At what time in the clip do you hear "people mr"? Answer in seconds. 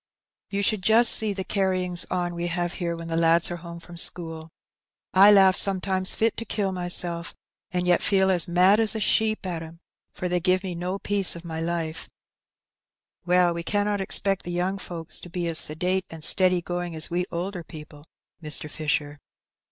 17.63-18.71